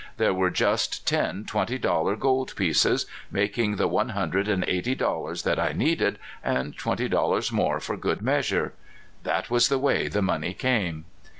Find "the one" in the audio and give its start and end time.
3.75-4.09